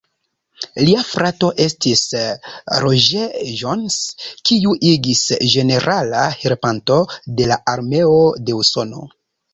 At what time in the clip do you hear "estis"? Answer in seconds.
1.65-2.01